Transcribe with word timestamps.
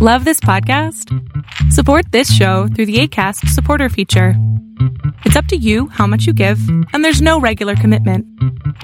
Love 0.00 0.24
this 0.24 0.38
podcast? 0.38 1.12
Support 1.72 2.12
this 2.12 2.32
show 2.32 2.68
through 2.68 2.86
the 2.86 3.00
ACAST 3.00 3.48
supporter 3.48 3.88
feature. 3.88 4.34
It's 5.24 5.34
up 5.34 5.46
to 5.46 5.56
you 5.56 5.88
how 5.88 6.06
much 6.06 6.24
you 6.24 6.32
give, 6.32 6.60
and 6.92 7.04
there's 7.04 7.20
no 7.20 7.40
regular 7.40 7.74
commitment. 7.74 8.24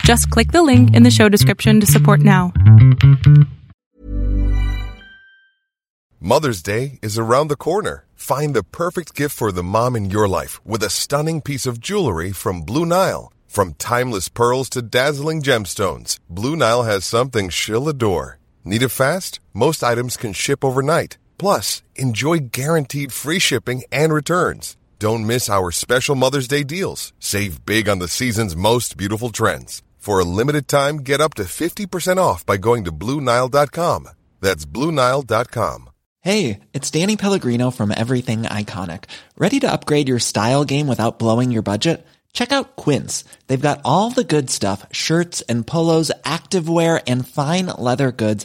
Just 0.00 0.28
click 0.30 0.50
the 0.50 0.64
link 0.64 0.92
in 0.92 1.04
the 1.04 1.12
show 1.12 1.28
description 1.28 1.78
to 1.78 1.86
support 1.86 2.18
now. 2.18 2.52
Mother's 6.18 6.64
Day 6.64 6.98
is 7.00 7.16
around 7.16 7.46
the 7.46 7.54
corner. 7.54 8.06
Find 8.16 8.52
the 8.52 8.64
perfect 8.64 9.14
gift 9.14 9.36
for 9.36 9.52
the 9.52 9.62
mom 9.62 9.94
in 9.94 10.10
your 10.10 10.26
life 10.26 10.60
with 10.66 10.82
a 10.82 10.90
stunning 10.90 11.40
piece 11.40 11.64
of 11.64 11.78
jewelry 11.78 12.32
from 12.32 12.62
Blue 12.62 12.84
Nile. 12.84 13.32
From 13.46 13.74
timeless 13.74 14.28
pearls 14.28 14.68
to 14.70 14.82
dazzling 14.82 15.42
gemstones, 15.42 16.18
Blue 16.28 16.56
Nile 16.56 16.82
has 16.82 17.04
something 17.04 17.50
she'll 17.50 17.88
adore. 17.88 18.40
Need 18.64 18.82
it 18.82 18.88
fast? 18.88 19.38
Most 19.54 19.84
items 19.84 20.16
can 20.16 20.32
ship 20.32 20.64
overnight. 20.64 21.16
Plus, 21.38 21.84
enjoy 21.94 22.38
guaranteed 22.50 23.12
free 23.12 23.38
shipping 23.38 23.84
and 23.92 24.12
returns. 24.12 24.76
Don't 24.98 25.26
miss 25.28 25.48
our 25.48 25.70
special 25.70 26.16
Mother's 26.16 26.48
Day 26.48 26.64
deals. 26.64 27.12
Save 27.20 27.64
big 27.64 27.88
on 27.88 28.00
the 28.00 28.08
season's 28.08 28.56
most 28.56 28.96
beautiful 28.96 29.30
trends. 29.30 29.80
For 29.96 30.18
a 30.18 30.24
limited 30.24 30.66
time, 30.66 30.98
get 30.98 31.20
up 31.20 31.34
to 31.34 31.44
50% 31.44 32.18
off 32.18 32.44
by 32.44 32.56
going 32.56 32.84
to 32.84 32.92
BlueNile.com. 32.92 34.08
That's 34.40 34.66
BlueNile.com. 34.66 35.90
Hey, 36.20 36.60
it's 36.72 36.90
Danny 36.90 37.16
Pellegrino 37.16 37.70
from 37.70 37.92
Everything 37.96 38.42
Iconic. 38.42 39.04
Ready 39.36 39.60
to 39.60 39.70
upgrade 39.70 40.08
your 40.08 40.18
style 40.18 40.64
game 40.64 40.88
without 40.88 41.18
blowing 41.18 41.52
your 41.52 41.62
budget? 41.62 42.04
Check 42.32 42.50
out 42.50 42.76
Quince. 42.76 43.24
They've 43.46 43.60
got 43.60 43.80
all 43.84 44.10
the 44.10 44.24
good 44.24 44.50
stuff 44.50 44.84
shirts 44.90 45.40
and 45.42 45.66
polos, 45.66 46.10
activewear, 46.24 47.02
and 47.06 47.26
fine 47.26 47.66
leather 47.66 48.10
goods, 48.10 48.44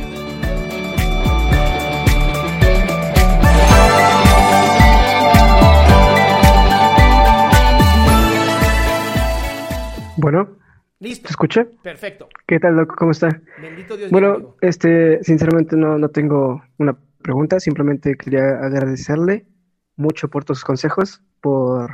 Bueno, 10.21 10.55
¿Listo? 10.99 11.23
¿te 11.23 11.31
escuché? 11.31 11.65
Perfecto. 11.81 12.29
¿Qué 12.45 12.59
tal, 12.59 12.75
loco? 12.75 12.93
¿Cómo 12.95 13.09
está? 13.09 13.41
Bendito 13.59 13.97
Dios. 13.97 14.11
Bueno, 14.11 14.55
este, 14.61 15.23
sinceramente 15.23 15.75
no, 15.75 15.97
no 15.97 16.09
tengo 16.09 16.63
una 16.77 16.95
pregunta, 17.23 17.59
simplemente 17.59 18.15
quería 18.15 18.59
agradecerle 18.59 19.47
mucho 19.95 20.29
por 20.29 20.45
tus 20.45 20.63
consejos, 20.63 21.23
por, 21.41 21.89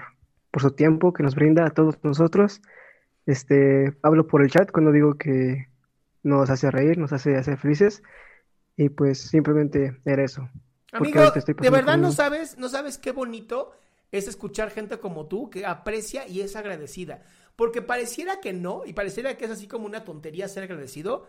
por 0.51 0.61
su 0.61 0.71
tiempo 0.71 1.13
que 1.13 1.23
nos 1.23 1.35
brinda 1.35 1.65
a 1.65 1.69
todos 1.69 2.03
nosotros. 2.03 2.61
Este, 3.25 3.95
hablo 4.03 4.27
por 4.27 4.41
el 4.41 4.51
chat 4.51 4.71
cuando 4.71 4.91
digo 4.91 5.13
que 5.13 5.67
nos 6.21 6.49
hace 6.49 6.69
reír, 6.69 6.97
nos 6.97 7.13
hace 7.13 7.37
hacer 7.37 7.57
felices, 7.57 8.03
y 8.75 8.89
pues 8.89 9.21
simplemente 9.21 10.01
era 10.03 10.25
eso. 10.25 10.49
Amigo, 10.91 11.31
de 11.31 11.69
verdad 11.69 11.97
no 11.97 12.11
sabes, 12.11 12.57
no 12.57 12.67
sabes 12.67 12.97
qué 12.97 13.13
bonito 13.13 13.71
es 14.11 14.27
escuchar 14.27 14.71
gente 14.71 14.99
como 14.99 15.27
tú 15.27 15.49
que 15.49 15.65
aprecia 15.65 16.27
y 16.27 16.41
es 16.41 16.55
agradecida. 16.55 17.23
Porque 17.57 17.81
pareciera 17.81 18.39
que 18.39 18.53
no, 18.53 18.83
y 18.85 18.93
pareciera 18.93 19.35
que 19.35 19.43
es 19.45 19.51
así 19.51 19.67
como 19.67 19.85
una 19.85 20.05
tontería 20.05 20.47
ser 20.47 20.63
agradecido, 20.63 21.27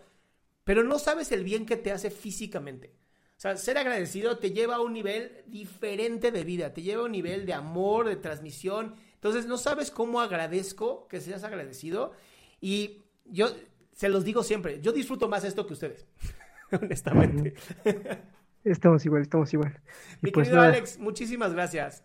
pero 0.63 0.83
no 0.83 0.99
sabes 0.99 1.33
el 1.33 1.43
bien 1.43 1.65
que 1.65 1.75
te 1.75 1.91
hace 1.91 2.11
físicamente. 2.11 2.93
O 3.35 3.41
sea, 3.41 3.57
ser 3.57 3.77
agradecido 3.77 4.37
te 4.37 4.51
lleva 4.51 4.75
a 4.75 4.81
un 4.81 4.93
nivel 4.93 5.43
diferente 5.47 6.31
de 6.31 6.43
vida, 6.43 6.73
te 6.73 6.83
lleva 6.83 7.01
a 7.01 7.05
un 7.05 7.11
nivel 7.11 7.45
de 7.45 7.53
amor, 7.53 8.07
de 8.07 8.15
transmisión. 8.15 8.95
Entonces, 9.15 9.47
no 9.47 9.57
sabes 9.57 9.91
cómo 9.91 10.21
agradezco 10.21 11.07
que 11.07 11.19
seas 11.19 11.43
agradecido. 11.43 12.11
Y 12.61 13.01
yo 13.25 13.47
se 13.93 14.09
los 14.09 14.23
digo 14.23 14.43
siempre, 14.43 14.79
yo 14.81 14.91
disfruto 14.91 15.27
más 15.27 15.43
esto 15.43 15.65
que 15.65 15.73
ustedes, 15.73 16.05
honestamente. 16.71 17.55
Estamos 18.63 19.05
igual, 19.05 19.23
estamos 19.23 19.53
igual. 19.53 19.81
Y 20.21 20.27
Mi 20.27 20.31
pues 20.31 20.49
querido 20.49 20.57
nada, 20.57 20.67
Alex, 20.67 20.99
muchísimas 20.99 21.53
gracias. 21.53 22.03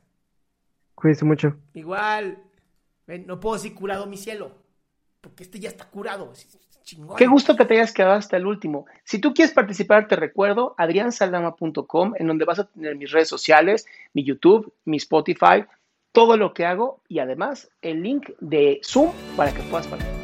cuídense 0.94 1.24
mucho. 1.24 1.56
Igual, 1.74 2.42
no 3.06 3.40
puedo 3.40 3.56
decir 3.56 3.74
curado 3.74 4.06
mi 4.06 4.16
cielo, 4.16 4.52
porque 5.20 5.42
este 5.42 5.60
ya 5.60 5.68
está 5.68 5.84
curado. 5.88 6.32
Qué 7.16 7.26
gusto 7.26 7.56
que 7.56 7.64
te 7.64 7.74
hayas 7.74 7.92
quedado 7.92 8.14
hasta 8.14 8.36
el 8.36 8.46
último. 8.46 8.86
Si 9.04 9.18
tú 9.18 9.32
quieres 9.32 9.54
participar, 9.54 10.06
te 10.06 10.16
recuerdo 10.16 10.74
adriansaldama.com, 10.76 12.14
en 12.18 12.26
donde 12.26 12.44
vas 12.44 12.58
a 12.58 12.64
tener 12.64 12.96
mis 12.96 13.10
redes 13.10 13.28
sociales, 13.28 13.86
mi 14.12 14.22
YouTube, 14.22 14.72
mi 14.84 14.98
Spotify, 14.98 15.64
todo 16.12 16.36
lo 16.36 16.52
que 16.52 16.66
hago 16.66 17.00
y 17.08 17.18
además 17.18 17.70
el 17.82 18.02
link 18.02 18.30
de 18.40 18.80
Zoom 18.84 19.10
para 19.36 19.52
que 19.52 19.62
puedas 19.62 19.86
participar. 19.86 20.23